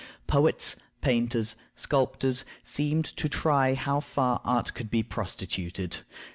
Poets, 0.25 0.77
painters, 1.01 1.55
sculptors, 1.75 2.43
seemed 2.63 3.05
to 3.05 3.29
try 3.29 3.75
how 3.75 3.99
far 3.99 4.41
art 4.43 4.73
could 4.73 4.89
be 4.89 5.03
prostituted. 5.03 5.97